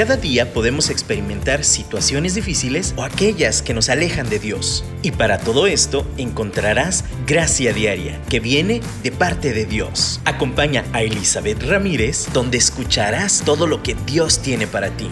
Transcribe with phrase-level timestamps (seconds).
[0.00, 4.82] Cada día podemos experimentar situaciones difíciles o aquellas que nos alejan de Dios.
[5.02, 10.22] Y para todo esto encontrarás gracia diaria que viene de parte de Dios.
[10.24, 15.10] Acompaña a Elizabeth Ramírez donde escucharás todo lo que Dios tiene para ti.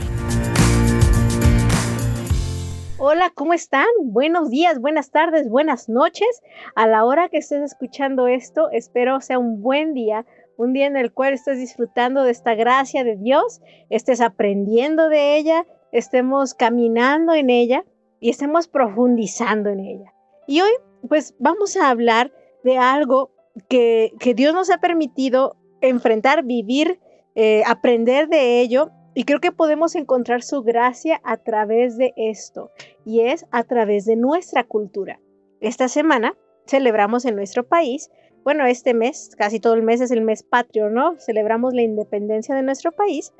[2.97, 3.87] Hola, ¿cómo están?
[4.03, 6.43] Buenos días, buenas tardes, buenas noches.
[6.75, 10.25] A la hora que estés escuchando esto, espero sea un buen día,
[10.59, 15.37] un día en el cual estés disfrutando de esta gracia de Dios, estés aprendiendo de
[15.37, 17.85] ella, estemos caminando en ella
[18.21, 20.13] y estemos profundizando en ella.
[20.49, 20.71] Y hoy,
[21.09, 22.33] pues vamos a hablar
[22.65, 23.31] de algo
[23.69, 26.99] que, Dios nos ha permitido enfrentar, vivir,
[27.37, 28.91] eh, aprender de ello.
[29.15, 32.71] Y creo que podemos encontrar su gracia a través de esto,
[33.05, 35.21] y es a través de nuestra cultura.
[35.61, 38.11] Esta semana celebramos en nuestro país
[38.45, 41.19] bueno, este mes, casi todo el mes es el mes patrio, ¿no?
[41.19, 43.33] Celebramos la independencia de nuestro país.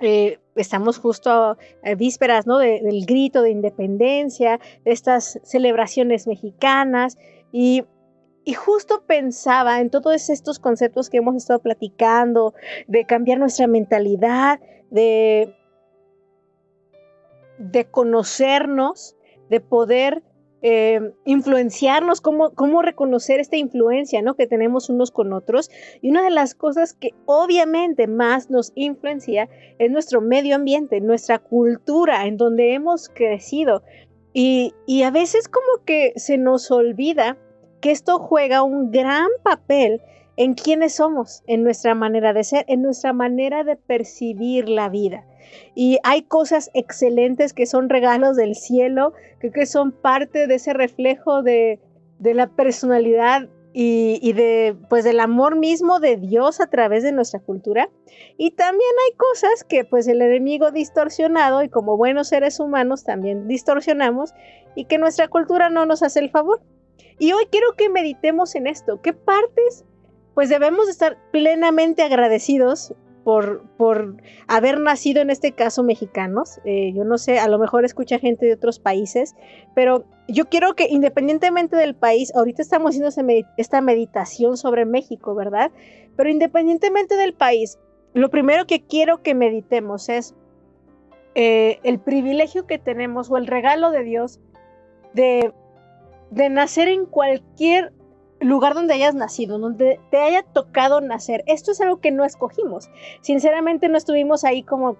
[0.00, 1.56] Eh, estamos justo a,
[1.96, 2.58] vísperas, ¿no?
[2.58, 7.16] del grito de independencia, de estas celebraciones mexicanas
[7.52, 7.84] y,
[8.44, 12.52] y justo pensaba en todos estos conceptos que hemos estado platicando,
[12.88, 14.58] de cambiar nuestra mentalidad,
[14.90, 15.54] de,
[17.58, 19.14] de conocernos,
[19.50, 20.22] de poder
[20.62, 24.34] eh, influenciarnos, cómo, cómo reconocer esta influencia ¿no?
[24.34, 25.70] que tenemos unos con otros.
[26.00, 31.40] Y una de las cosas que obviamente más nos influencia es nuestro medio ambiente, nuestra
[31.40, 33.82] cultura, en donde hemos crecido.
[34.32, 37.36] Y, y a veces como que se nos olvida
[37.80, 40.00] que esto juega un gran papel
[40.36, 45.24] en quiénes somos, en nuestra manera de ser, en nuestra manera de percibir la vida.
[45.74, 51.42] Y hay cosas excelentes que son regalos del cielo, que, son parte de ese reflejo
[51.42, 51.80] de,
[52.20, 57.90] la personalidad y, de pues del amor mismo de Dios a través de nuestra cultura.
[58.38, 63.48] Y también hay cosas que pues el enemigo distorsionado y como buenos seres humanos también
[63.48, 64.34] distorsionamos
[64.74, 66.62] y que nuestra cultura no nos hace el favor.
[67.18, 69.84] Y hoy quiero que meditemos en esto, qué partes
[70.34, 72.94] pues debemos estar plenamente agradecidos
[73.24, 74.16] por, por
[74.48, 76.60] haber nacido en este caso mexicanos.
[76.64, 79.34] Eh, yo no sé, a lo mejor escucha gente de otros países,
[79.74, 85.70] pero yo quiero que independientemente del país, ahorita estamos haciendo esta meditación sobre México, ¿verdad?
[86.16, 87.78] Pero independientemente del país,
[88.14, 90.34] lo primero que quiero que meditemos es
[91.34, 94.40] eh, el privilegio que tenemos o el regalo de Dios
[95.14, 95.52] de,
[96.30, 97.92] de nacer en cualquier
[98.42, 101.42] lugar donde hayas nacido, donde te haya tocado nacer.
[101.46, 102.90] Esto es algo que no escogimos.
[103.20, 104.96] Sinceramente no estuvimos ahí como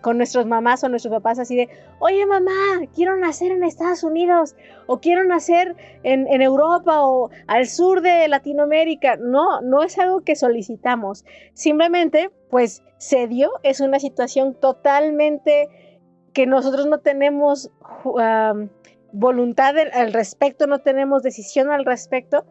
[0.00, 1.68] con nuestros mamás o nuestros papás así de,
[2.00, 2.50] oye mamá,
[2.94, 9.16] quiero nacer en Estados Unidos o quiero nacer en, Europa o al sur de Latinoamérica.
[9.16, 11.24] No, no es algo que solicitamos.
[11.52, 15.68] Simplemente, pues se dio, es una situación totalmente
[16.32, 17.70] que nosotros no tenemos
[19.12, 22.44] voluntad al respecto, no tenemos decisión al respecto,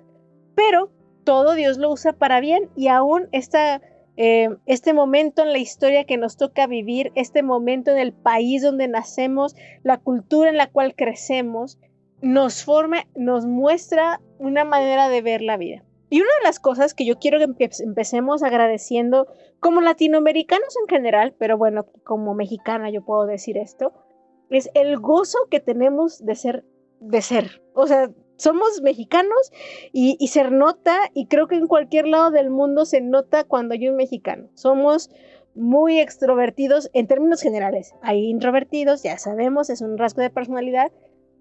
[0.55, 0.91] pero
[1.23, 3.81] todo Dios lo usa para bien y aún esta,
[4.15, 8.61] eh, este momento en la historia que nos toca vivir, este momento en el país
[8.61, 11.77] donde nacemos, la cultura en la cual crecemos,
[12.21, 15.83] nos forma, nos muestra una manera de ver la vida.
[16.09, 19.27] Y una de las cosas que yo quiero que empecemos agradeciendo
[19.59, 23.91] como latinoamericanos en general, pero bueno, como mexicana yo puedo decir esto,
[24.49, 26.65] es el gozo que tenemos de ser,
[26.99, 27.61] de ser.
[27.73, 29.51] O sea, somos mexicanos
[29.91, 33.73] y, y, se nota, y creo que en cualquier lado del mundo se nota cuando
[33.73, 34.49] hay un mexicano.
[34.53, 35.09] Somos
[35.55, 37.95] muy extrovertidos en términos generales.
[38.01, 40.91] Hay introvertidos, ya sabemos, es un rasgo de personalidad,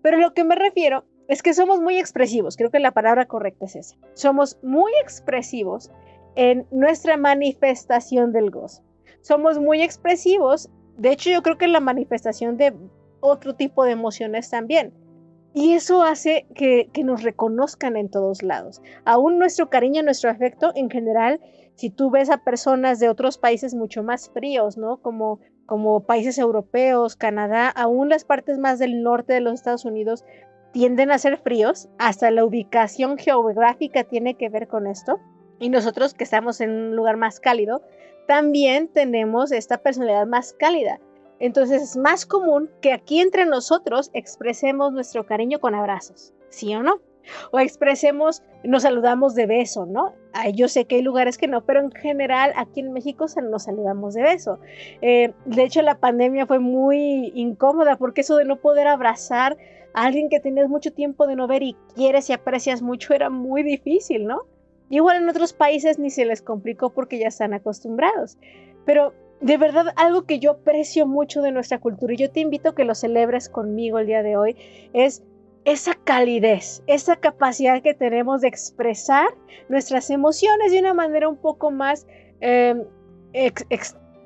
[0.03, 2.56] pero lo que me refiero es que somos muy expresivos.
[2.56, 3.97] Creo que la palabra correcta es esa.
[4.15, 5.91] Somos muy expresivos
[6.34, 8.83] en nuestra manifestación del gozo.
[9.21, 12.75] Somos muy expresivos de hecho, yo creo que la manifestación de
[13.26, 14.92] otro tipo de emociones también.
[15.56, 18.82] Y eso hace que, nos reconozcan en todos lados.
[19.06, 21.40] Aún nuestro cariño, nuestro afecto en general,
[21.76, 24.99] si tú ves a personas de otros países mucho más fríos, ¿no?
[24.99, 30.26] Como, como países europeos, Canadá, aún las partes más del norte de los Estados Unidos
[30.72, 31.88] tienden a ser fríos.
[31.96, 35.20] Hasta la ubicación geográfica tiene que ver con esto.
[35.58, 37.81] Y nosotros que estamos en un lugar más cálido,
[38.26, 41.00] también tenemos esta personalidad más cálida.
[41.38, 46.83] Entonces es más común que aquí entre nosotros expresemos nuestro cariño con abrazos, ¿sí o
[46.83, 47.00] no?
[47.50, 50.15] O expresemos, nos saludamos de beso, ¿no?
[50.55, 54.15] yo sé que hay lugares que no, pero en general aquí en México nos saludamos
[54.15, 54.59] de beso.
[55.00, 59.56] Eh, de hecho, la pandemia fue muy incómoda porque eso de no poder abrazar
[59.94, 63.31] a alguien que tenías mucho tiempo de no ver y quieres y aprecias mucho era
[63.31, 64.43] muy difícil, ¿no?
[64.91, 68.37] Igual en otros países ni se les complicó porque ya están acostumbrados.
[68.85, 72.71] Pero de verdad algo que yo aprecio mucho de nuestra cultura y yo te invito
[72.71, 74.56] a que lo celebres conmigo el día de hoy
[74.93, 75.23] es
[75.65, 79.27] esa calidez, esa capacidad que tenemos de expresar
[79.69, 82.06] nuestras emociones de una manera un poco más,
[82.41, 82.85] em,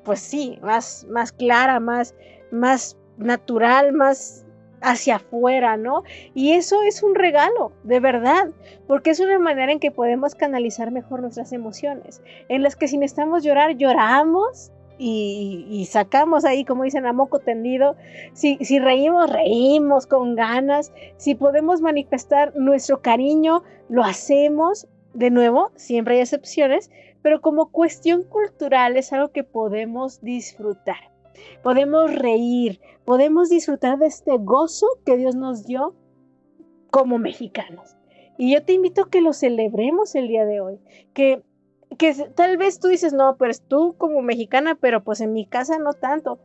[0.03, 2.15] pues sí, más, más clara, más,
[2.51, 4.45] más natural, más
[4.81, 6.03] hacia afuera, ¿no?
[6.35, 8.49] Y eso es un regalo, de verdad,
[8.87, 12.97] porque es una manera en que podemos canalizar mejor nuestras emociones, en las que si
[12.97, 14.71] necesitamos llorar, lloramos
[15.03, 17.95] y, sacamos ahí, como dicen, a moco tendido.
[18.33, 20.93] Si, si reímos, reímos con ganas.
[21.17, 24.87] Si podemos manifestar nuestro cariño, lo hacemos.
[25.13, 26.89] De nuevo, siempre hay excepciones,
[27.21, 31.11] pero como cuestión cultural es algo que podemos disfrutar
[31.63, 35.95] podemos reír, podemos disfrutar de este gozo que Dios nos dio
[36.89, 37.95] como mexicanos.
[38.37, 40.79] Y yo te invito a que lo celebremos el día de hoy,
[41.13, 41.43] que,
[41.97, 45.77] que tal vez tú dices, no, pues tú como mexicana, pero pues en mi casa
[45.77, 46.39] no tanto.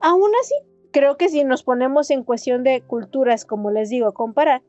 [0.00, 0.54] Aún así,
[0.90, 4.62] creo que si nos ponemos en cuestión de culturas, como les digo, comparar,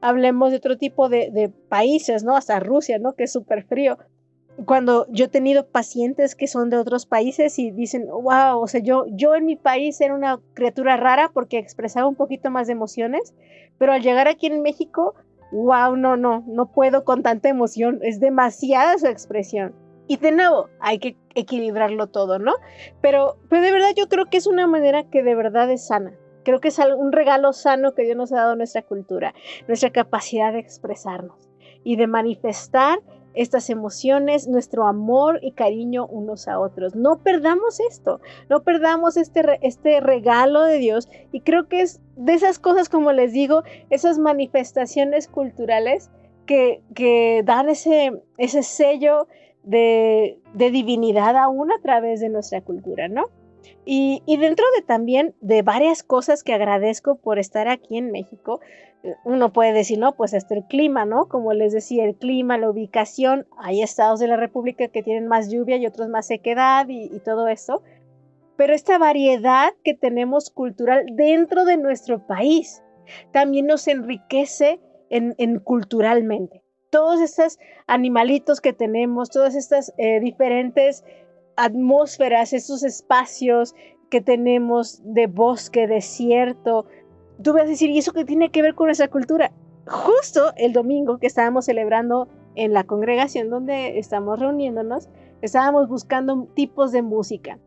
[0.00, 2.36] hablemos de otro tipo de, países, ¿no?
[2.36, 3.14] Hasta Rusia, ¿no?
[3.14, 3.98] Que es súper frío
[4.66, 8.80] cuando yo he tenido pacientes que son de otros países y dicen, wow, o sea,
[8.80, 12.74] yo, yo en mi país era una criatura rara porque expresaba un poquito más de
[12.74, 13.34] emociones,
[13.78, 15.14] pero al llegar aquí en México,
[15.54, 19.74] wow, no, no, no puedo con tanta emoción, es demasiada su expresión.
[20.06, 22.54] Y de nuevo, hay que equilibrarlo todo, ¿no?
[23.00, 26.12] Pero, pero de verdad yo creo que es una manera que de verdad es sana.
[26.44, 29.32] Creo que es un regalo sano que Dios nos ha dado a nuestra cultura,
[29.66, 31.48] nuestra capacidad de expresarnos
[31.84, 32.98] y de manifestar
[33.34, 36.94] estas emociones, nuestro amor y cariño unos a otros.
[36.94, 42.34] No perdamos esto, no perdamos este, este regalo de Dios y creo que es de
[42.34, 46.10] esas cosas, como les digo, esas manifestaciones culturales
[46.46, 49.26] que, que dan ese, ese sello
[49.62, 53.24] de, de divinidad aún a través de nuestra cultura, ¿no?
[53.86, 58.60] Y, y, dentro de también de varias cosas que agradezco por estar aquí en México,
[59.24, 61.28] uno puede decir, no, pues hasta el clima, ¿no?
[61.28, 65.50] Como les decía, el clima, la ubicación, hay estados de la República que tienen más
[65.50, 67.82] lluvia y otros más sequedad y, todo eso,
[68.56, 72.82] pero esta variedad que tenemos cultural dentro de nuestro país
[73.32, 74.80] también nos enriquece
[75.10, 76.62] en, culturalmente.
[76.90, 81.04] Todos estos animalitos que tenemos, todas estas eh, diferentes
[81.56, 83.74] atmósferas, esos espacios
[84.10, 86.86] que tenemos de bosque, desierto,
[87.42, 89.52] tú vas a decir, ¿y eso qué tiene que ver con nuestra cultura?
[89.86, 95.08] Justo el domingo que estábamos celebrando en la congregación donde estamos reuniéndonos,
[95.42, 97.58] estábamos buscando tipos de música.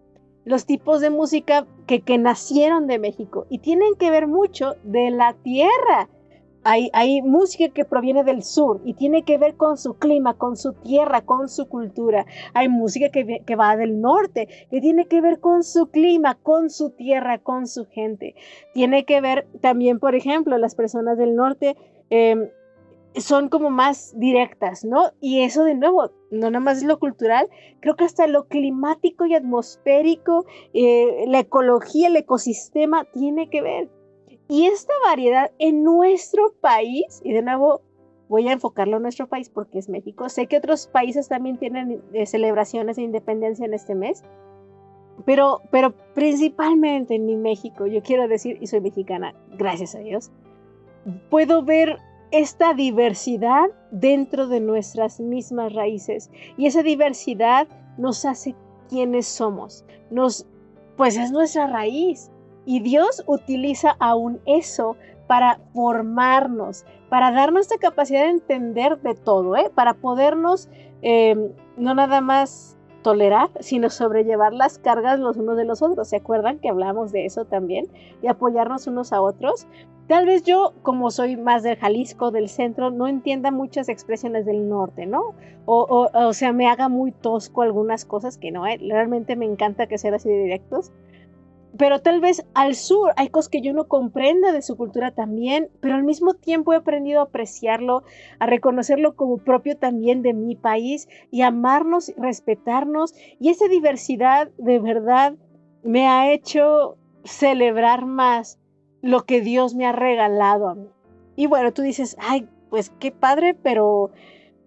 [0.46, 5.12] Los tipos de música que, que nacieron de México y tienen que ver mucho de
[5.12, 6.10] la tierra
[6.68, 10.74] hay, música que proviene del sur y tiene que ver con su clima, con su
[10.74, 12.26] tierra, con su cultura.
[12.54, 16.90] Hay música que, va del norte, que tiene que ver con su clima, con su
[16.90, 18.36] tierra, con su gente.
[18.74, 21.78] Tiene que ver también, por ejemplo, las personas del norte
[22.10, 22.50] em,
[23.16, 25.12] son como más directas, ¿no?
[25.22, 27.48] Y eso de nuevo, no nada más lo cultural,
[27.80, 33.97] creo que hasta lo climático y atmosférico, eh, la ecología, el ecosistema tiene que ver.
[34.50, 37.82] Y esta variedad en nuestro país, y de nuevo
[38.30, 42.02] voy a enfocarlo en nuestro país porque es México, sé que otros países también tienen
[42.14, 44.24] eh, celebraciones de independencia en este mes,
[45.26, 50.32] pero, pero principalmente en mi México, yo quiero decir, y soy mexicana, gracias a Dios,
[51.30, 51.98] puedo ver
[52.32, 56.30] esta diversidad dentro de nuestras mismas raíces.
[56.58, 58.56] Y esa diversidad nos hace
[58.90, 60.46] quienes somos, nos,
[60.96, 62.32] pues es nuestra raíz,
[62.68, 69.56] y Dios utiliza aún eso para formarnos, para darnos esta capacidad de entender de todo,
[69.56, 69.72] ¿eh?
[69.74, 70.68] para podernos
[71.02, 76.10] em, no nada más tolerar, sino sobrellevar las cargas los unos de los otros.
[76.10, 77.88] ¿Se acuerdan que hablamos de eso también?
[78.22, 79.66] Y apoyarnos unos a otros.
[80.08, 84.68] Tal vez yo, como soy más del Jalisco, del centro, no entienda muchas expresiones del
[84.68, 85.36] norte, ¿no?
[85.66, 88.78] O, o, sea, me haga muy tosco algunas cosas que no, ¿eh?
[88.78, 90.92] realmente me encanta que sean así de directos
[91.78, 95.70] pero tal vez al sur hay cosas que yo no comprenda de su cultura también,
[95.82, 98.04] pero al mismo tiempo he aprendido a apreciarlo,
[98.40, 103.14] a reconocerlo como propio también de mi país y amarnos, respetarnos.
[103.40, 105.36] Y esa diversidad de verdad
[105.84, 108.60] me ha hecho celebrar más
[109.02, 110.88] lo que Dios me ha regalado a mí.
[111.36, 114.12] Y bueno, tú dices, ay, pues qué padre, pero,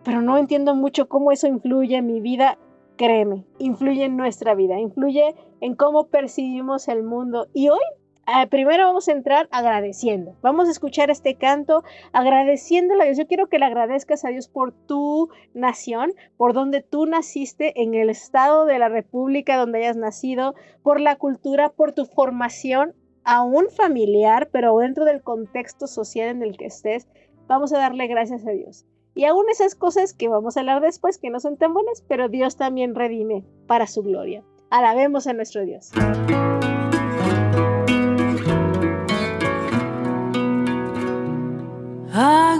[0.04, 2.58] pero no entiendo mucho cómo eso influye en mi vida
[3.00, 7.46] créeme, influye en nuestra vida, influye en cómo percibimos el mundo.
[7.54, 7.80] Y hoy
[8.26, 10.36] Ah, primero vamos a entrar agradeciendo.
[10.40, 13.18] Vamos a escuchar este canto agradeciéndole a Dios.
[13.18, 17.94] Yo quiero que le agradezcas a Dios por tu nación, por donde tú naciste, en
[17.94, 20.54] el estado de la República donde hayas nacido,
[20.84, 26.56] por la cultura, por tu formación, aún familiar, pero dentro del contexto social en el
[26.56, 27.08] que estés.
[27.48, 28.86] Vamos a darle gracias a Dios.
[29.14, 32.28] Y aún esas cosas que vamos a hablar después que no son tan buenas, pero
[32.28, 34.44] Dios también redime para su gloria.
[34.70, 35.90] Alabemos a nuestro Dios.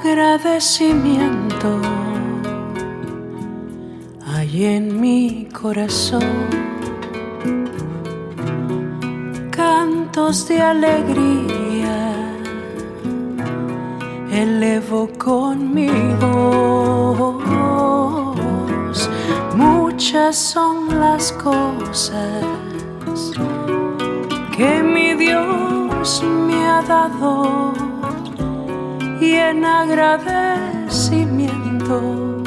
[0.02, 1.80] Agradecimiento
[4.26, 6.48] hay en mi corazón.
[9.50, 11.59] Cantos de alegría
[14.32, 17.42] elevo con mi voz.
[19.56, 22.44] Muchas son las cosas
[24.56, 27.72] que mi Dios me ha dado
[29.20, 32.42] y en agradecimiento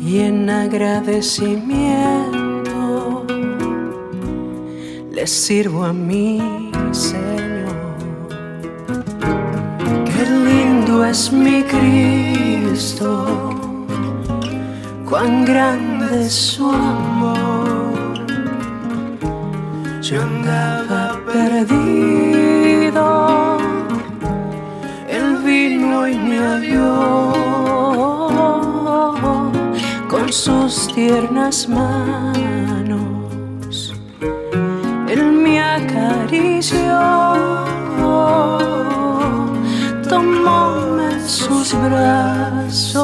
[0.00, 3.26] y en agradecimiento
[5.12, 6.63] le sirvo a mi
[11.10, 13.26] es mi Cristo,
[15.08, 18.14] cuán grande es su amor.
[20.00, 22.54] Yo andaba perdido
[26.06, 26.38] y me
[30.08, 32.34] con sus tiernas manos.
[35.08, 36.98] Él me acarició,
[41.64, 43.00] sus brazos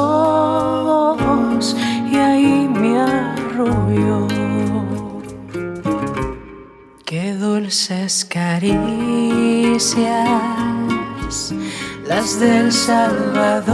[2.11, 4.27] y ahí me arrolló.
[7.03, 8.61] Qué dulces caricias
[12.07, 13.71] las del Salvador,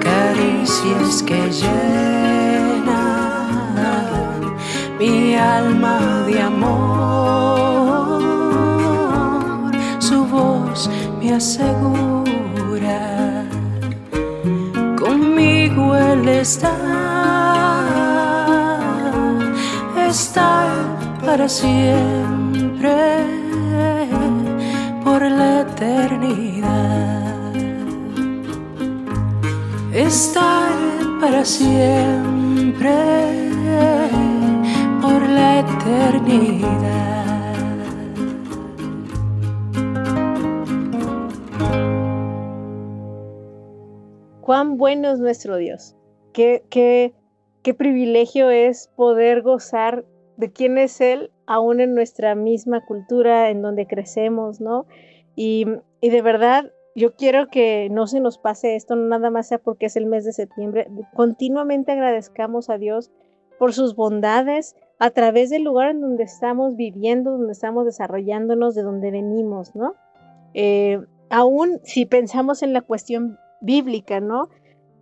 [0.00, 1.22] caricias
[11.24, 13.00] me asegura,
[14.98, 16.76] conmigo Él está,
[20.08, 20.66] está
[21.24, 22.96] para siempre
[25.02, 27.52] por la eternidad.
[29.92, 30.72] Estar
[31.20, 32.94] para siempre
[35.00, 37.13] por la eternidad.
[44.54, 45.96] Cuán bueno es nuestro Dios.
[46.32, 47.12] Qué, qué,
[47.62, 50.04] qué privilegio es poder gozar
[50.36, 54.86] de quién es Él aún en nuestra misma cultura en donde crecemos, ¿no?
[55.34, 55.66] Y,
[56.00, 59.96] de verdad, yo quiero que no se nos pase esto, nada más sea porque es
[59.96, 63.10] el mes de septiembre, continuamente agradezcamos a Dios
[63.58, 68.82] por sus bondades a través del lugar en donde estamos viviendo, donde estamos desarrollándonos, de
[68.82, 69.96] donde venimos, ¿no?
[70.54, 74.48] Eh, aún si pensamos en la cuestión bíblica, ¿no?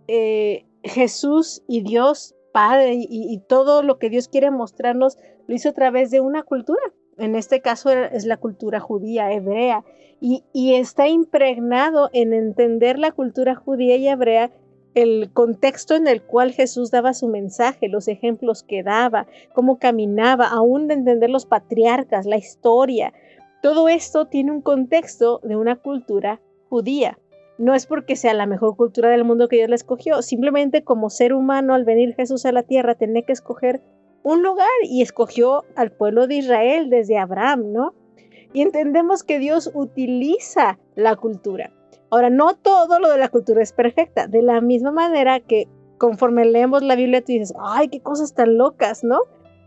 [0.07, 5.17] Eh, Jesús y Dios Padre y, todo lo que Dios quiere mostrarnos
[5.47, 6.81] lo hizo a través de una cultura.
[7.17, 9.83] En este caso es la cultura judía, hebrea,
[10.21, 14.51] y, y está impregnado en entender la cultura judía y hebrea
[14.93, 20.47] el contexto en el cual Jesús daba su mensaje, los ejemplos que daba, cómo caminaba,
[20.47, 23.13] aún de entender los patriarcas, la historia.
[23.63, 27.17] Todo esto tiene un contexto de una cultura judía
[27.57, 31.09] no es porque sea la mejor cultura del mundo que Dios la escogió, simplemente como
[31.09, 33.81] ser humano al venir Jesús a la tierra tenía que escoger
[34.23, 37.93] un lugar y escogió al pueblo de Israel desde Abraham, ¿no?
[38.53, 41.71] Y entendemos que Dios utiliza la cultura.
[42.09, 45.67] Ahora, no todo lo de la cultura es perfecta, de la misma manera que
[45.97, 49.19] conforme leemos la Biblia tú dices, ay, qué cosas tan locas, ¿no?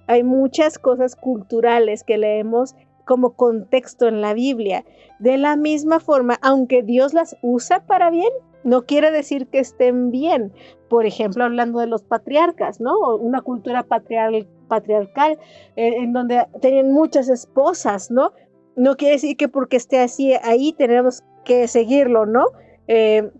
[0.07, 2.76] Hay muchas cosas culturales que leemos
[3.07, 4.85] como contexto en la Biblia.
[5.19, 8.31] De la misma forma, aunque Dios las usa para bien,
[8.65, 10.53] no quiere decir que estén bien.
[10.91, 13.17] Por ejemplo, hablando de los patriarcas, ¿no?
[13.17, 15.39] Una cultura patriarcal
[15.77, 18.33] eh, en donde tenían muchas esposas, ¿no?
[18.75, 22.47] No quiere decir que porque esté así ahí tenemos que seguirlo, ¿no?
[22.89, 23.31] Eh,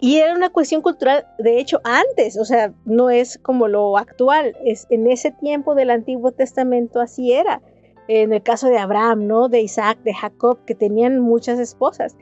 [0.00, 4.54] y era una cuestión cultural, de hecho, antes, o sea, no es como lo actual,
[4.64, 7.62] es en ese tiempo del Antiguo Testamento así era
[8.08, 9.48] en el caso de Abraham, ¿no?
[9.48, 12.16] De Isaac, de Jacob, que tenían muchas esposas.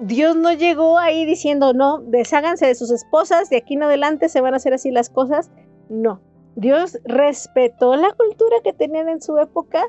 [0.00, 4.40] Dios no llegó ahí diciendo, no, desháganse de sus esposas, de aquí en adelante se
[4.40, 5.50] van a hacer así las cosas.
[5.88, 6.20] No,
[6.54, 9.84] Dios respetó la cultura que tenían en su época,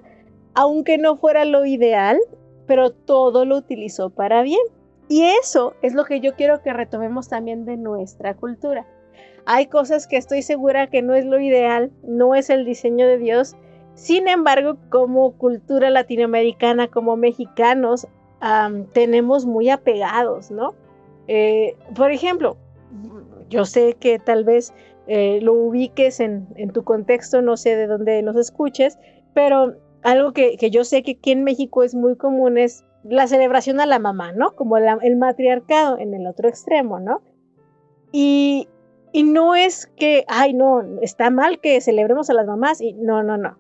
[0.56, 2.20] aunque no fuera lo ideal,
[2.66, 4.62] pero todo lo utilizó para bien.
[5.08, 8.86] Y eso es lo que yo quiero que retomemos también de nuestra cultura.
[9.46, 13.18] Hay cosas que estoy segura que no es lo ideal, no es el diseño de
[13.18, 13.56] Dios.
[14.00, 18.08] Sin embargo, como cultura latinoamericana, como mexicanos,
[18.94, 20.74] tenemos muy apegados, ¿no?
[21.28, 22.56] Eh, por ejemplo,
[23.50, 24.74] yo sé que tal vez
[25.08, 28.98] eh, lo ubiques en, tu contexto, no sé de dónde nos escuches,
[29.34, 33.82] pero algo que, yo sé que aquí en México es muy común es la celebración
[33.82, 34.56] a la mamá, ¿no?
[34.56, 37.22] Como el matriarcado en el otro extremo, ¿no?
[38.14, 38.70] Y,
[39.12, 43.24] y no es que, ay, no, está mal que celebremos a las mamás, y no,
[43.24, 43.58] no, no.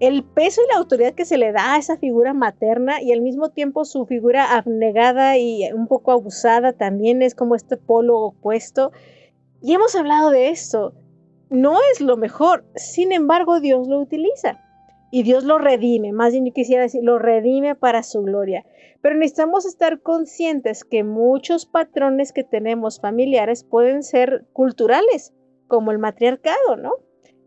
[0.00, 3.20] El peso y la autoridad que se le da a esa figura materna y al
[3.20, 8.92] mismo tiempo su figura abnegada y un poco abusada también es como este polo opuesto.
[9.62, 10.94] Y hemos hablado de esto.
[11.48, 14.60] No es lo mejor, sin embargo Dios lo utiliza
[15.14, 18.66] y Dios lo redime, más bien yo quisiera decir, lo redime para su gloria.
[19.00, 25.32] Pero necesitamos estar conscientes que muchos patrones que tenemos familiares pueden ser culturales,
[25.68, 26.94] como el matriarcado, ¿no?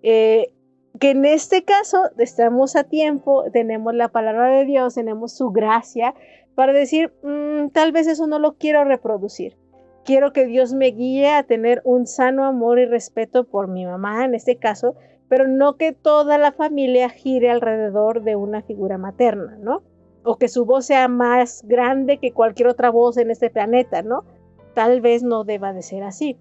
[0.02, 0.54] Eh,
[1.00, 6.14] que en este caso estamos a tiempo, tenemos la palabra de Dios, tenemos su gracia
[6.56, 9.58] para decir, mm, tal vez eso no lo quiero reproducir.
[10.06, 14.26] Quiero que Dios me guíe a tener un sano amor y respeto por mi mamá,
[14.26, 14.96] en este caso,
[15.28, 19.84] pero no que toda la familia gire alrededor de una figura materna, ¿no?
[20.24, 24.24] O que su voz sea más grande que cualquier otra voz en este planeta, ¿no?
[24.74, 26.38] Tal vez no deba de ser así.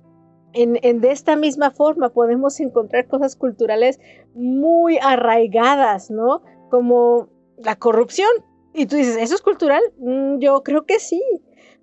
[0.52, 4.00] En, de esta misma forma podemos encontrar cosas culturales
[4.34, 6.42] muy arraigadas, ¿no?
[6.70, 8.28] Como la corrupción.
[8.72, 9.82] Y tú dices, ¿eso es cultural?
[9.98, 11.22] Mm, yo creo que sí.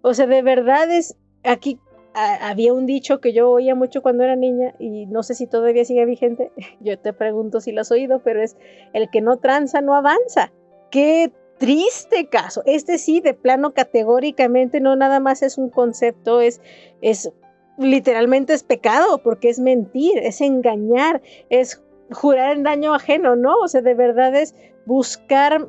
[0.01, 1.79] O sea, de verdad es, aquí
[2.13, 5.85] había un dicho que yo oía mucho cuando era niña y no sé si todavía
[5.85, 6.51] sigue vigente.
[6.79, 8.55] Yo te pregunto si lo has oído, pero es
[8.93, 10.51] el que no tranza no avanza.
[10.91, 12.61] Qué triste caso.
[12.65, 16.61] Este sí, de plano categóricamente, no nada más es un concepto, es,
[17.01, 17.31] es
[17.77, 23.55] literalmente es pecado, porque es mentir, es engañar, es jurar en daño ajeno, ¿no?
[23.57, 24.55] O sea, de verdad es
[24.85, 25.67] buscar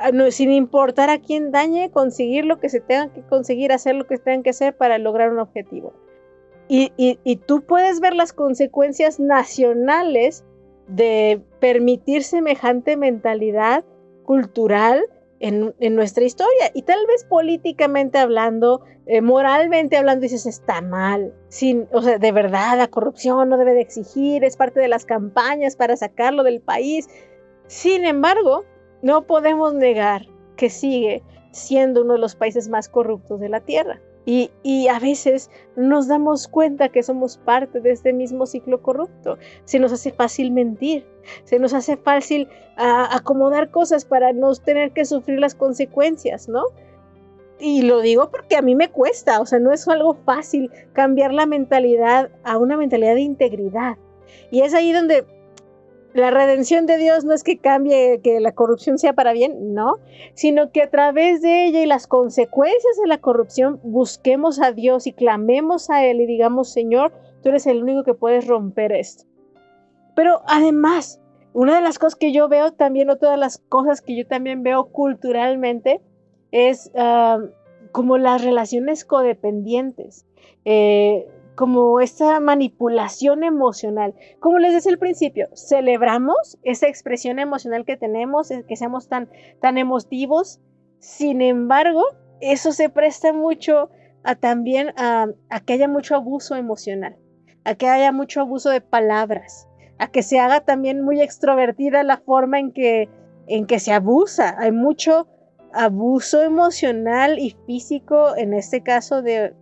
[0.00, 4.06] Ah, sin importar a quién dañe, conseguir lo que se tenga que conseguir, hacer lo
[4.06, 5.92] que tengan que hacer para lograr un objetivo.
[6.68, 10.44] Y, tú puedes ver las consecuencias nacionales
[10.86, 13.84] de permitir semejante mentalidad
[14.24, 15.04] cultural
[15.40, 16.70] en, nuestra historia.
[16.74, 21.34] Y tal vez políticamente hablando, eh, moralmente hablando, dices, está mal.
[21.48, 25.06] Sin, o sea, de verdad, la corrupción no debe de exigir, es parte de las
[25.06, 27.08] campañas para sacarlo del país.
[27.66, 28.64] Sin embargo,
[29.02, 30.26] no podemos negar
[30.56, 31.22] que sigue
[31.52, 34.00] siendo uno de los países más corruptos de la Tierra.
[34.26, 34.50] Y,
[34.88, 39.38] a veces nos damos cuenta que somos parte de este mismo ciclo corrupto.
[39.64, 41.06] Se nos hace fácil mentir,
[41.44, 46.64] se nos hace fácil acomodar cosas para no tener que sufrir las consecuencias, ¿no?
[47.58, 51.34] Y lo digo porque a mí me cuesta, o sea, no es algo fácil cambiar
[51.34, 53.96] la mentalidad a una mentalidad de integridad.
[54.50, 55.26] Y es ahí donde
[56.12, 59.98] la redención de Dios no es que cambie, que la corrupción sea para bien, no,
[60.34, 65.06] sino que a través de ella y las consecuencias de la corrupción busquemos a Dios
[65.06, 69.24] y clamemos a Él y digamos, Señor, tú eres el único que puedes romper esto.
[70.16, 71.20] Pero además,
[71.52, 74.62] una de las cosas que yo veo también, o todas las cosas que yo también
[74.62, 76.00] veo culturalmente,
[76.50, 77.38] es ah,
[77.92, 80.26] como las relaciones codependientes.
[80.64, 81.26] Eh,
[81.60, 84.14] como esta manipulación emocional.
[84.38, 89.28] Como les decía al principio, celebramos esa expresión emocional que tenemos, que seamos tan,
[89.60, 90.58] tan emotivos.
[91.00, 92.02] Sin embargo,
[92.40, 93.90] eso se presta mucho
[94.24, 95.26] a también a,
[95.66, 97.18] que haya mucho abuso emocional,
[97.64, 99.68] a que haya mucho abuso de palabras,
[99.98, 103.10] a que se haga también muy extrovertida la forma en que,
[103.48, 104.56] en que se abusa.
[104.58, 105.28] Hay mucho
[105.74, 109.52] abuso emocional y físico, en este caso de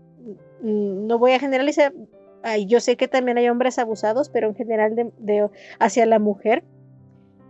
[0.63, 1.93] no voy a generalizar,
[2.67, 6.65] yo sé que también hay hombres abusados, pero en general de, hacia la mujer.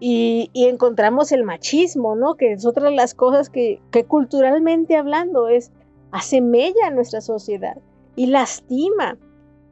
[0.01, 2.37] Y, encontramos el machismo, ¿no?
[2.37, 5.73] Que es otra de las cosas que, que culturalmente hablando es
[6.12, 7.79] asemella a nuestra sociedad
[8.14, 9.18] y lastima.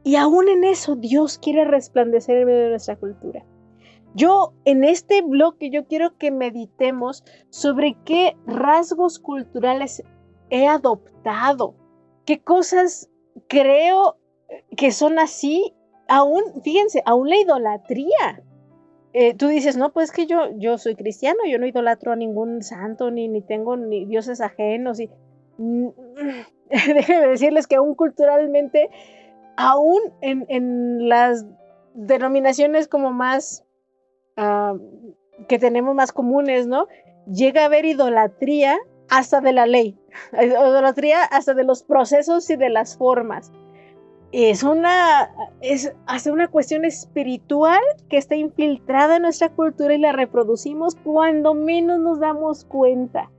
[0.03, 3.45] Y aún en eso Dios quiere resplandecer en medio de nuestra cultura.
[4.15, 10.03] Yo en este bloque yo quiero que meditemos sobre qué rasgos culturales
[10.49, 11.75] he adoptado,
[12.25, 13.09] qué cosas
[13.47, 14.17] creo
[14.75, 15.73] que son así,
[16.07, 18.43] aún, fíjense, aún la idolatría.
[19.13, 22.61] Eh, tú dices, no, pues que yo, yo soy cristiano, yo no idolatro a ningún
[22.61, 24.99] santo, ni, ni tengo ni dioses ajenos.
[24.99, 25.09] Y,
[25.57, 25.87] mm,
[26.69, 28.89] déjenme decirles que aún culturalmente,
[29.55, 31.45] aún en, en las
[31.93, 33.65] denominaciones como más
[34.35, 34.75] ah,
[35.47, 36.87] que tenemos más comunes, ¿no?
[37.25, 38.77] Llega a haber idolatría
[39.09, 39.97] hasta de la ley,
[40.33, 43.51] idolatría hasta de los procesos y de las formas.
[44.33, 50.11] Es una, es hasta una cuestión espiritual que está infiltrada en nuestra cultura y la
[50.11, 53.31] reproducimos cuando menos nos damos cuenta.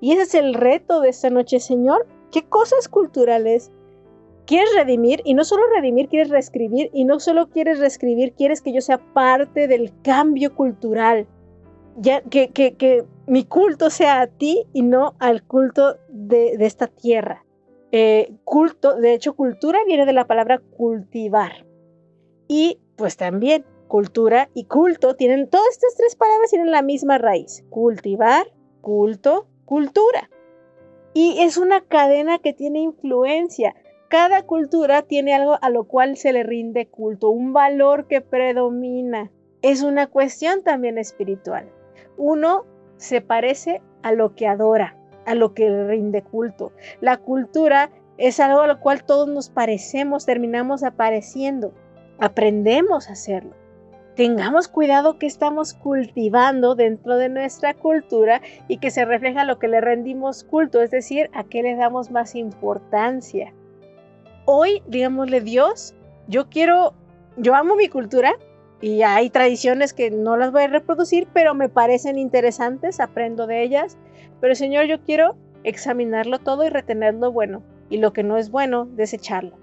[0.00, 2.06] Y ese es el reto de esta noche, Señor.
[2.30, 3.72] ¿Qué cosas culturales
[4.46, 5.22] quieres redimir?
[5.24, 6.90] Y no solo redimir, quieres reescribir.
[6.92, 11.26] Y no solo quieres reescribir, quieres que yo sea parte del cambio cultural.
[11.96, 16.86] Ya, que, que, que mi culto sea a ti y no al culto de, esta
[16.86, 17.44] tierra.
[17.92, 21.66] Eh, culto, de hecho, cultura viene de la palabra cultivar.
[22.48, 27.64] Y pues también cultura y culto tienen, todas estas tres palabras tienen la misma raíz.
[27.68, 28.46] Cultivar,
[28.80, 30.30] culto, cultura.
[31.12, 33.74] Y es una cadena que tiene influencia.
[34.08, 39.30] Cada cultura tiene algo a lo cual se le rinde culto, un valor que predomina.
[39.60, 41.70] Es una cuestión también espiritual.
[42.16, 42.64] Uno
[42.98, 46.72] se parece a lo que adora, a lo que rinde culto.
[47.00, 51.72] La cultura es algo a lo cual todos nos parecemos, terminamos apareciendo.
[52.18, 53.54] Aprendemos a hacerlo.
[54.16, 59.68] Tengamos cuidado que estamos cultivando dentro de nuestra cultura y que se refleja lo que
[59.68, 63.54] le rendimos culto, es decir, a qué le damos más importancia.
[64.44, 65.94] Hoy, digámosle Dios,
[66.26, 66.94] yo quiero,
[67.36, 68.34] yo amo mi cultura,
[68.80, 73.62] y hay tradiciones que no las voy a reproducir, pero me parecen interesantes, aprendo de
[73.62, 73.98] ellas.
[74.40, 77.62] Pero Señor, yo quiero examinarlo todo y retener lo bueno.
[77.90, 79.56] Y lo que no es bueno, desecharlo.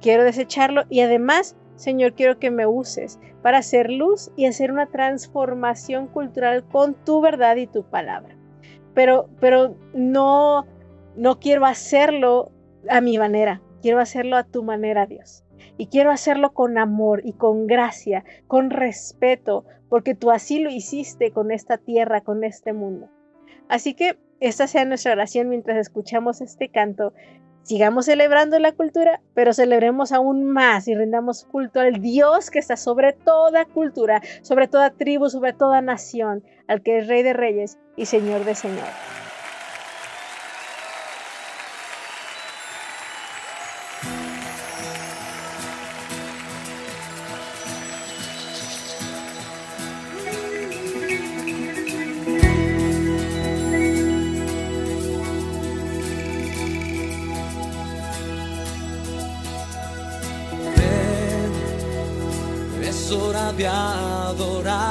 [0.00, 4.86] Quiero desecharlo y además, Señor, quiero que me uses para hacer luz y hacer una
[4.86, 8.36] transformación cultural con tu verdad y tu palabra.
[8.94, 10.66] Pero, pero no,
[11.16, 12.50] no quiero hacerlo
[12.88, 15.44] a mi manera, quiero hacerlo a tu manera, Dios.
[15.78, 21.32] Y quiero hacerlo con amor y con gracia, con respeto, porque tú así lo hiciste
[21.32, 23.08] con esta tierra, con este mundo.
[23.68, 27.14] Así que esta sea nuestra oración mientras escuchamos este canto.
[27.62, 32.76] Sigamos celebrando la cultura, pero celebremos aún más y rendamos culto al Dios que está
[32.76, 37.78] sobre toda cultura, sobre toda tribu, sobre toda nación, al que es Rey de Reyes
[37.96, 39.31] y Señor de Señores.
[63.62, 64.82] De adorarle.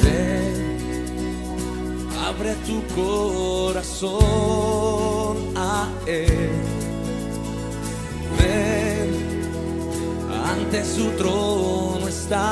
[0.00, 0.56] Ven,
[2.28, 4.12] abre tu corazón
[5.56, 6.52] a Él.
[8.38, 9.10] Ven,
[10.52, 12.44] ante su trono estamos.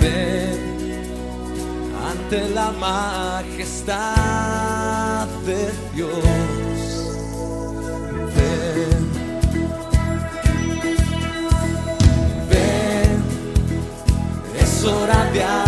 [0.00, 0.58] Ven,
[2.10, 3.96] ante la majestad
[5.44, 6.63] de Dios.
[14.86, 15.63] Hora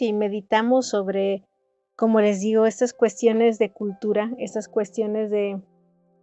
[0.00, 1.44] y meditamos sobre,
[1.96, 5.60] como les digo, estas cuestiones de cultura, estas cuestiones de,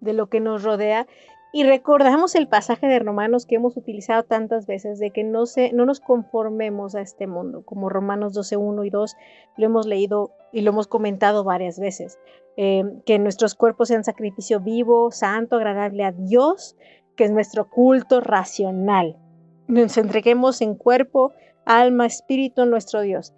[0.02, 1.08] de lo que nos rodea.
[1.54, 5.72] Y recordamos el pasaje de Romanos que hemos utilizado tantas veces, de que no, se,
[5.72, 9.16] no nos conformemos a este mundo, como Romanos 12, 1 y 2
[9.58, 12.20] lo hemos leído y lo hemos comentado varias veces,
[12.58, 16.76] eh, que nuestros cuerpos sean sacrificio vivo, santo, agradable a Dios,
[17.16, 19.18] que es nuestro culto racional.
[19.68, 21.32] Nos entreguemos en cuerpo,
[21.66, 23.34] alma, espíritu nuestro Dios.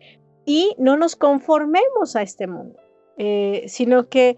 [0.46, 2.80] Y no nos conformemos a este mundo,
[3.18, 4.38] eh, sino que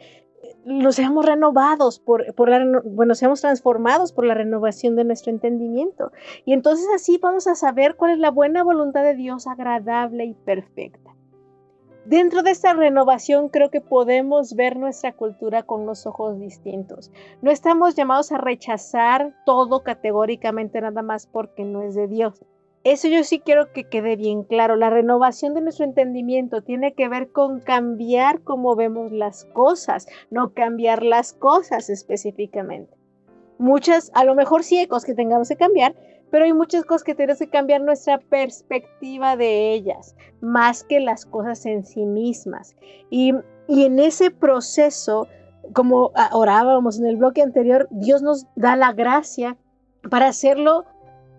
[0.66, 6.12] nos seamos renovados por, la, bueno, seamos transformados por la renovación de nuestro entendimiento.
[6.46, 10.34] Y entonces así vamos a saber cuál es la buena voluntad de Dios agradable y
[10.34, 11.16] perfecta.
[12.06, 17.12] Dentro de esta renovación creo que podemos ver nuestra cultura con los ojos distintos.
[17.42, 22.44] No estamos llamados a rechazar todo categóricamente nada más porque no es de Dios.
[22.86, 24.76] Eso yo sí quiero que quede bien claro.
[24.78, 30.54] La renovación de nuestro entendimiento tiene que ver con cambiar cómo vemos las cosas, no
[30.54, 32.96] cambiar las cosas específicamente.
[33.58, 35.94] Muchas, a lo mejor sí hay cosas que tengamos que cambiar,
[36.32, 41.26] pero hay muchas cosas que tenemos que cambiar nuestra perspectiva de ellas, más que las
[41.26, 42.76] cosas en sí mismas.
[43.10, 43.34] Y,
[43.68, 45.28] y en ese proceso,
[45.74, 49.58] como orábamos en el bloque anterior, Dios nos da la gracia
[50.10, 50.86] para hacerlo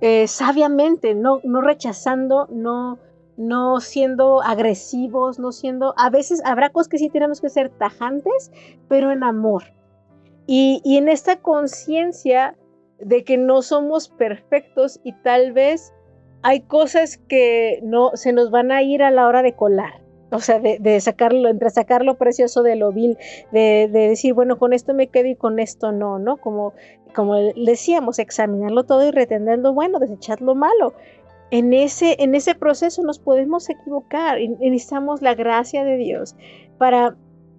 [0.00, 2.98] eh, sabiamente, no, no rechazando, no,
[3.36, 8.50] no siendo agresivos, no siendo, a veces habrá cosas que sí tenemos que ser tajantes,
[8.88, 9.64] pero en amor.
[10.46, 12.56] Y, y en esta conciencia
[12.98, 15.92] de que no somos perfectos y tal vez
[16.42, 19.99] hay cosas que no se nos van a ir a la hora de colar.
[20.32, 23.18] O sea, de, de sacarlo, entre sacar lo precioso de lo vil,
[23.50, 26.36] de, de, decir, bueno, con esto me quedo y con esto no, ¿no?
[26.36, 26.72] Como
[27.14, 30.94] como decíamos, examinarlo todo y retener lo bueno, desechar lo malo.
[31.50, 36.36] En ese, en ese proceso nos podemos equivocar y necesitamos la gracia de Dios
[36.78, 37.16] para,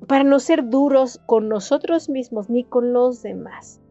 [0.08, 3.82] para no ser duros con nosotros mismos ni con los demás.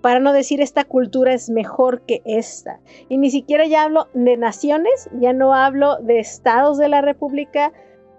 [0.00, 2.80] Para no decir esta cultura es mejor que esta.
[3.08, 7.72] Y ni siquiera ya hablo de naciones, ya no hablo de estados de la República,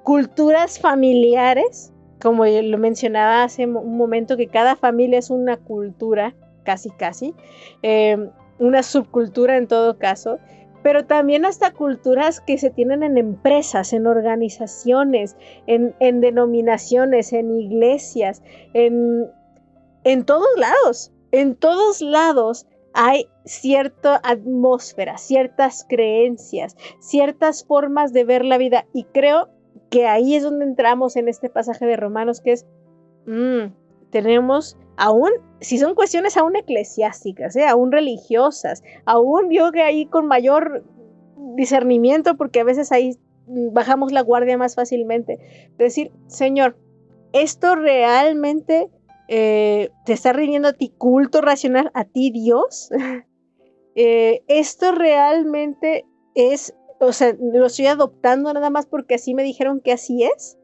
[0.07, 1.91] culturas familiares,
[2.21, 7.35] como lo mencionaba hace un momento, que cada familia es una cultura casi casi,
[7.81, 10.39] em, una subcultura en todo caso,
[10.81, 18.41] pero también hasta culturas que se tienen en empresas, en organizaciones, en, denominaciones, en iglesias,
[18.73, 19.29] en,
[20.05, 28.45] en todos lados, en todos lados hay cierta atmósfera, ciertas creencias, ciertas formas de ver
[28.45, 28.85] la vida.
[28.93, 29.49] Y creo
[29.89, 32.65] que ahí es donde entramos en este pasaje de Romanos, que es,
[33.25, 33.73] mm,
[34.09, 35.29] tenemos aún,
[35.61, 37.65] si son cuestiones aún eclesiásticas, ¿eh?
[37.65, 40.83] aún religiosas, aún yo que ahí con mayor
[41.55, 45.39] discernimiento, porque a veces ahí bajamos la guardia más fácilmente,
[45.77, 46.77] decir, Señor,
[47.33, 48.89] esto realmente
[49.27, 52.89] eh, te está rindiendo a ti culto racional, a ti Dios.
[53.99, 59.81] Eh, esto realmente es, o sea, lo estoy adoptando nada más porque así me dijeron
[59.81, 60.57] que así es.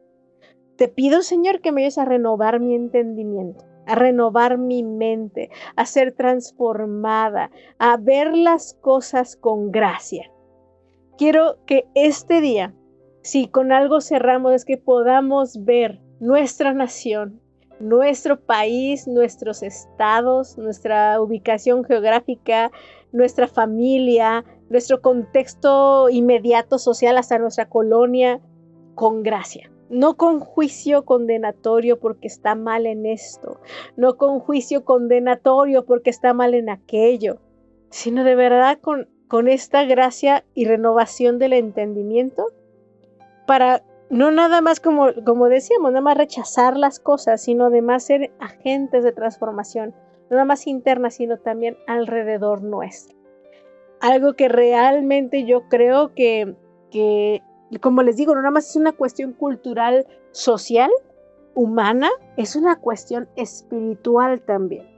[0.76, 5.86] Te pido, Señor, que me ayudes a renovar mi entendimiento a renovar mi mente, a
[5.86, 10.30] ser transformada, a ver las cosas con gracia.
[11.16, 12.74] Quiero que este día,
[13.22, 17.40] si con algo cerramos, es que podamos ver nuestra nación,
[17.80, 22.70] nuestro país, nuestros estados, nuestra ubicación geográfica,
[23.12, 28.40] nuestra familia, nuestro contexto inmediato social hasta nuestra colonia,
[28.94, 29.70] con gracia.
[29.90, 33.60] No con juicio condenatorio porque está mal en esto,
[33.96, 37.38] no con juicio condenatorio porque está mal en aquello,
[37.90, 42.46] sino de verdad con, con esta gracia y renovación del entendimiento
[43.46, 48.32] para no nada más como, como decíamos, nada más rechazar las cosas, sino además ser
[48.40, 49.94] agentes de transformación,
[50.30, 53.13] no nada más interna, sino también alrededor nuestro.
[54.00, 56.54] Algo que realmente yo creo que,
[57.80, 60.90] como les digo, no nada más es una cuestión cultural, social,
[61.54, 64.92] humana, es una cuestión espiritual también.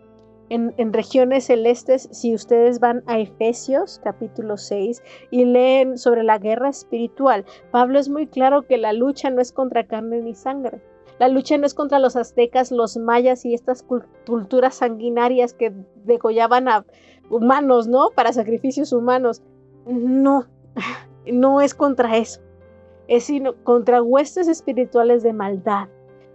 [0.48, 6.38] En, en, regiones celestes, si ustedes van a Efesios capítulo 6 y leen sobre la
[6.38, 10.80] guerra espiritual, Pablo es muy claro que la lucha no es contra carne ni sangre.
[11.18, 15.72] La lucha no es contra los aztecas, los mayas y estas culturas sanguinarias que
[16.04, 16.85] degollaban a
[17.30, 18.10] humanos, ¿no?
[18.14, 19.42] Para sacrificios humanos.
[19.86, 20.46] No,
[21.26, 22.40] no es contra eso
[23.08, 25.88] es sino contra huestes espirituales de maldad.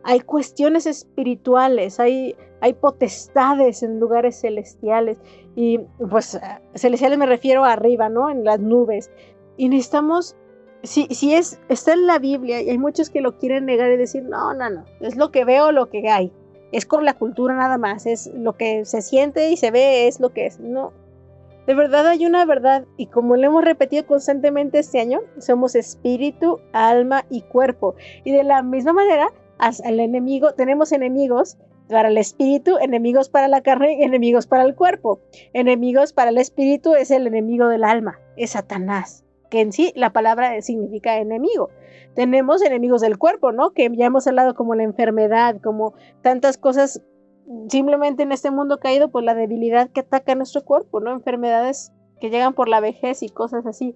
[0.04, 5.18] Hay cuestiones espirituales, hay, hay potestades en lugares celestiales.
[5.56, 6.40] Y pues
[6.76, 8.30] celestiales me refiero arriba, ¿no?
[8.30, 9.12] En las nubes.
[9.58, 10.36] Y necesitamos
[10.84, 13.98] si, si es, está en la Biblia y hay muchos que lo quieren negar y
[13.98, 16.34] decir, no, no, no, es lo que veo, lo que hay.
[16.72, 20.20] Es con la cultura nada más, es lo que se siente y se ve, es
[20.20, 20.60] lo que es.
[20.60, 20.94] No,
[21.68, 26.60] de verdad hay una verdad y como lo hemos repetido constantemente este año, somos espíritu,
[26.74, 27.96] alma y cuerpo.
[28.24, 31.58] Y de la misma manera, al enemigo, tenemos enemigos
[31.88, 35.20] para el espíritu, enemigos para la carne enemigos para el cuerpo.
[35.54, 40.12] Enemigos para el espíritu es el enemigo del alma, es Satanás, que en sí la
[40.12, 41.70] palabra significa enemigo.
[42.16, 43.72] Tenemos enemigos del cuerpo, ¿no?
[43.72, 47.04] Que ya hemos hablado como la enfermedad, como tantas cosas
[47.68, 51.12] simplemente en este mundo caído por la debilidad que ataca a nuestro cuerpo, ¿no?
[51.12, 53.96] Enfermedades que llegan por la vejez y cosas así.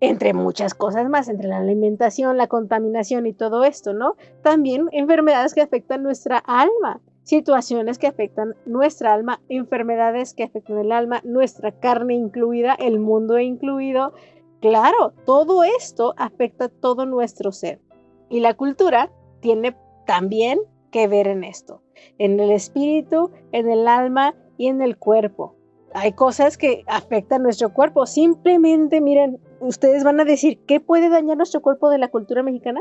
[0.00, 4.16] Entre muchas cosas más, entre la alimentación, la contaminación y todo esto, ¿no?
[4.42, 10.92] También enfermedades que afectan nuestra alma, situaciones que afectan nuestra alma, enfermedades que afectan el
[10.92, 14.12] alma, nuestra carne incluida, el mundo incluido.
[14.60, 17.80] Claro, todo esto afecta todo nuestro ser.
[18.28, 21.82] Y la cultura tiene también que ver en esto
[22.18, 25.54] en el espíritu, en el alma y en el cuerpo.
[25.94, 28.06] Hay cosas que afectan nuestro cuerpo.
[28.06, 32.80] Simplemente, miren, ustedes van a decir, ¿qué puede dañar nuestro cuerpo de la cultura mexicana?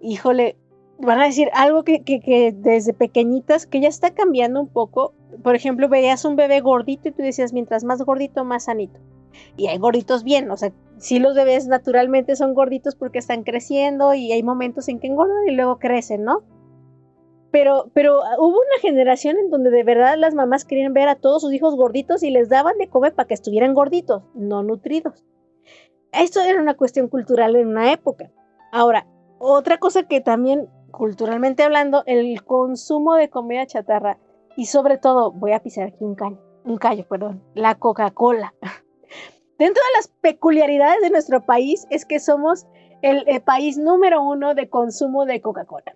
[0.00, 0.56] Híjole,
[0.98, 5.14] van a decir algo que, que, desde pequeñitas, que ya está cambiando un poco.
[5.42, 8.98] Por ejemplo, veías un bebé gordito y tú decías, mientras más gordito, más sanito.
[9.56, 14.14] Y hay gorditos bien, o sea, sí los bebés naturalmente son gorditos porque están creciendo
[14.14, 16.42] y hay momentos en que engordan y luego crecen, ¿no?
[17.50, 21.14] Pero, pero ah, hubo una generación en donde de verdad las mamás querían ver a
[21.14, 25.24] todos sus hijos gorditos y les daban de comer para que estuvieran gorditos, no nutridos.
[26.12, 28.30] Esto era una cuestión cultural en una época.
[28.72, 29.06] Ahora,
[29.38, 34.18] otra cosa que también, culturalmente hablando, el consumo de comida chatarra
[34.56, 38.54] y sobre todo, voy a pisar aquí un callo, un callo, perdón, la Coca-Cola.
[39.58, 42.66] Dentro de las peculiaridades de nuestro país es que somos
[43.02, 45.94] el país número uno de consumo de Coca-Cola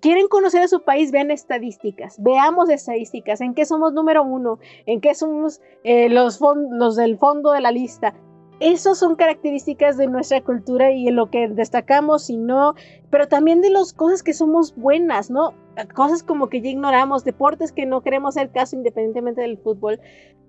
[0.00, 5.00] quieren conocer a su país, vean estadísticas, veamos estadísticas, en qué somos número uno, en
[5.00, 8.14] qué somos eh, los, los del fondo de la lista.
[8.60, 12.74] Esas son características de nuestra cultura y en lo que destacamos y no,
[13.10, 15.54] pero también de las cosas que somos buenas, ¿no?
[15.94, 20.00] Cosas como que ya ignoramos, deportes que no queremos hacer caso independientemente del fútbol.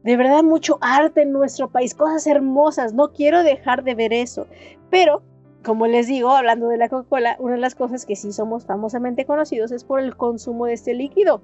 [0.04, 4.46] De verdad, mucho arte en nuestro país, cosas hermosas, no quiero dejar de ver eso,
[4.92, 5.24] pero
[5.66, 9.26] como les digo, hablando de la Coca-Cola, una de las cosas que sí somos famosamente
[9.26, 11.42] conocidos es por el consumo de este líquido.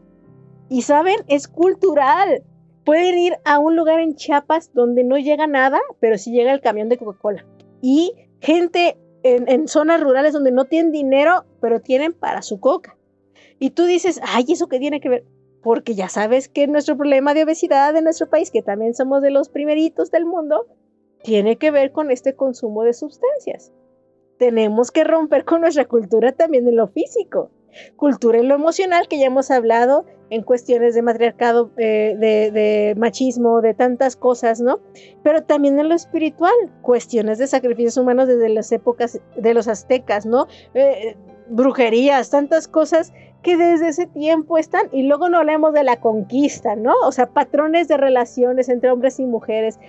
[0.69, 2.43] Y saben, es cultural.
[2.83, 6.61] Pueden ir a un lugar en Chiapas donde no llega nada, pero sí llega el
[6.61, 7.45] camión de Coca-Cola.
[7.81, 12.97] Y gente en, zonas rurales donde no tienen dinero, pero tienen para su coca.
[13.59, 15.25] Y tú dices, ay, ¿eso qué tiene que ver?
[15.61, 19.29] Porque ya sabes que nuestro problema de obesidad de nuestro país, que también somos de
[19.29, 20.65] los primeritos del mundo,
[21.23, 23.71] tiene que ver con este consumo de sustancias
[24.41, 27.51] tenemos que romper con nuestra cultura también en lo físico.
[27.95, 33.61] Cultura en lo emocional, que ya hemos hablado en cuestiones de matriarcado, eh, de, machismo,
[33.61, 34.79] de tantas cosas, ¿no?
[35.23, 40.25] Pero también en lo espiritual, cuestiones de sacrificios humanos desde las épocas de los aztecas,
[40.25, 40.47] ¿no?
[40.73, 41.17] Eh,
[41.49, 43.11] brujerías, tantas cosas
[43.43, 46.93] que desde ese tiempo están, y luego no hablemos de la conquista, ¿no?
[47.03, 49.79] O sea, patrones de relaciones entre hombres y mujeres.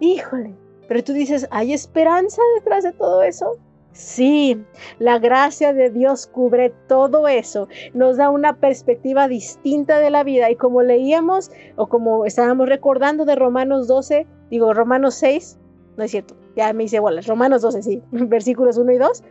[0.00, 0.54] Híjole,
[0.88, 3.52] pero tú dices, ¿hay esperanza detrás de todo eso?
[3.96, 4.62] Sí,
[4.98, 10.50] la gracia de Dios cubre todo eso, nos da una perspectiva distinta de la vida.
[10.50, 15.58] Y como leíamos o como estábamos recordando de Romanos 12, digo Romanos 6,
[15.96, 19.22] no es cierto, ya me hice bolas, Romanos 12, sí, versículos 1 y 2,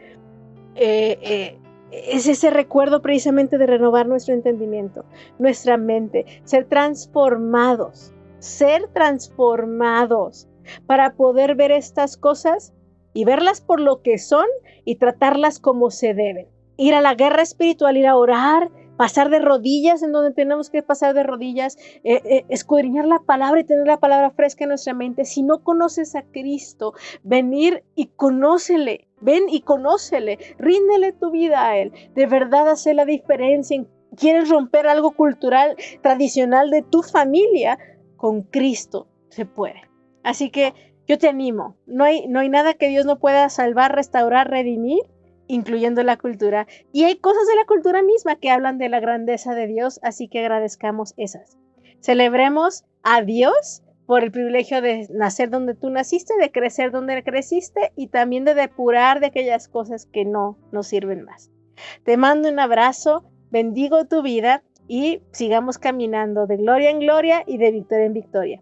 [0.77, 1.59] eh, eh,
[1.91, 5.05] es ese recuerdo precisamente de renovar nuestro entendimiento,
[5.37, 10.47] nuestra mente, ser transformados, ser transformados
[10.87, 12.73] para poder ver estas cosas
[13.15, 14.45] y verlas por lo que son
[14.83, 16.47] y tratarlas como se deben.
[16.77, 20.83] Ir a la guerra espiritual, ir a orar, pasar de rodillas en donde tenemos que
[20.83, 24.93] pasar de rodillas, eh, eh, escudriñar la palabra y tener la palabra fresca en nuestra
[24.93, 25.23] mente.
[25.23, 26.93] Si no conoces a Cristo,
[27.23, 31.93] venir y conócele, ven y conócele, ríndele tu vida a Él.
[32.15, 33.85] De verdad hace la diferencia.
[34.17, 37.79] ¿Quieres romper algo cultural, tradicional de tu familia?
[38.17, 39.81] Con Cristo se puede.
[40.23, 40.73] Así que
[41.07, 45.03] yo te animo, no hay, no hay nada que Dios no pueda salvar, restaurar, redimir,
[45.47, 46.67] incluyendo la cultura.
[46.91, 50.27] Y hay cosas de la cultura misma que hablan de la grandeza de Dios, así
[50.27, 51.57] que agradezcamos esas.
[51.99, 57.91] Celebremos a Dios por el privilegio de nacer donde tú naciste, de crecer donde creciste
[57.95, 61.51] y también de depurar de aquellas cosas que no nos sirven más.
[62.03, 67.57] Te mando un abrazo, bendigo tu vida y sigamos caminando de gloria en gloria y
[67.57, 68.61] de victoria en victoria.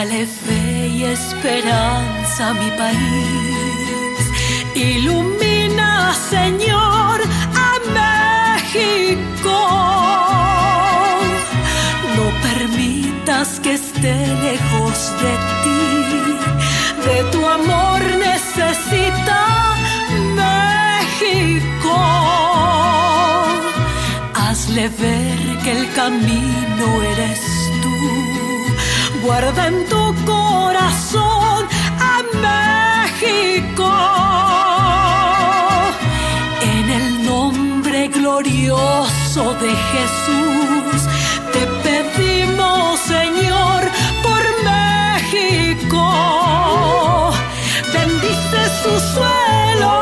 [0.00, 4.20] Dale fe y esperanza a mi país.
[4.76, 7.16] Ilumina, Señor,
[7.66, 9.58] a México.
[12.16, 14.14] No permitas que esté
[14.48, 15.32] lejos de
[15.62, 15.82] ti.
[17.06, 19.40] De tu amor necesita
[20.44, 21.96] México.
[24.34, 27.40] Hazle ver que el camino eres
[27.82, 28.37] tú.
[29.22, 31.66] Guarda en tu corazón
[31.98, 33.90] a México.
[36.62, 41.02] En el nombre glorioso de Jesús,
[41.52, 43.80] te pedimos, Señor,
[44.22, 46.02] por México.
[47.92, 49.94] Bendice su suelo,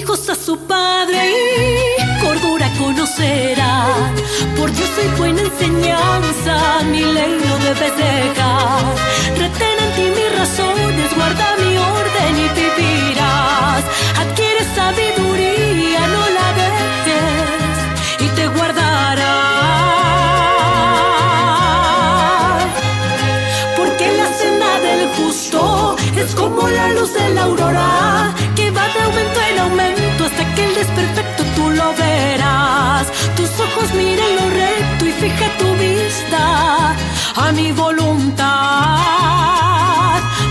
[0.00, 4.14] hijos a su padre y cordura conocerán.
[4.56, 6.54] Por Dios soy buena enseñanza,
[6.90, 8.94] mi ley no debes dejar.
[9.42, 13.82] Retén en ti mis razones, guarda mi orden y vivirás.
[14.22, 17.76] Adquiere sabiduría, no la dejes
[18.24, 19.36] y te guardará.
[23.76, 28.34] Porque la cena del justo es como la luz de la aurora,
[29.00, 33.06] de aumento en aumento hasta que el desperfecto tú lo verás.
[33.36, 36.96] Tus ojos miren lo recto y fija tu vista
[37.36, 38.48] a mi voluntad.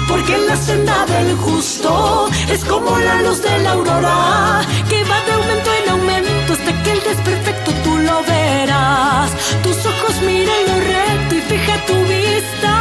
[0.07, 5.31] Porque la senda del justo es como la luz de la aurora, que va de
[5.33, 9.29] aumento en aumento hasta que el desperfecto tú lo verás.
[9.63, 12.73] Tus ojos miren lo recto y fija tu vista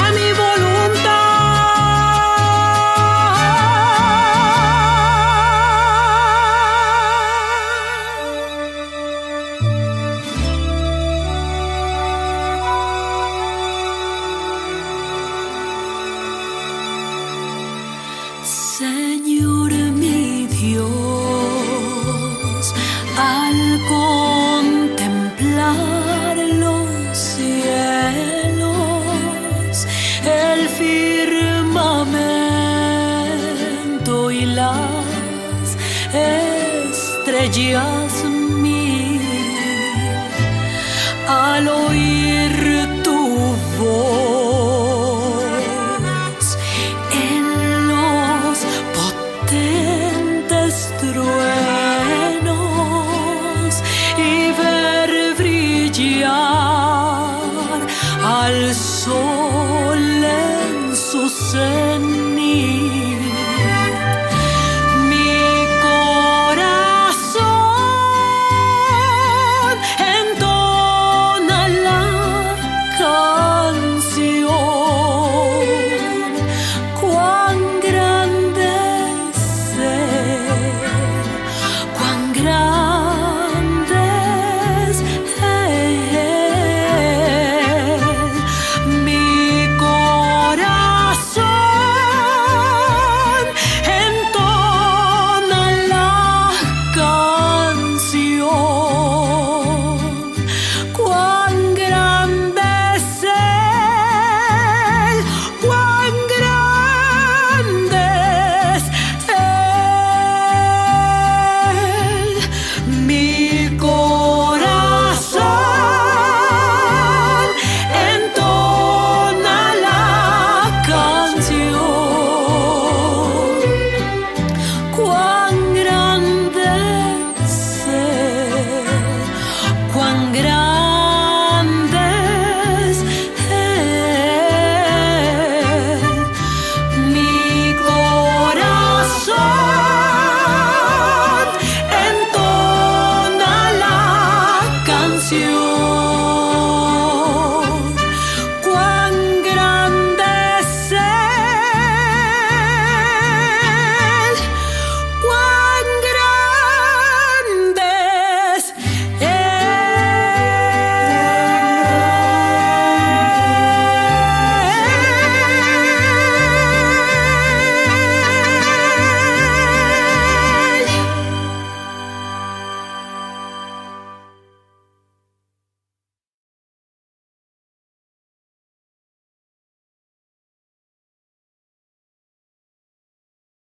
[0.00, 1.27] a mi voluntad.
[37.68, 37.97] beyond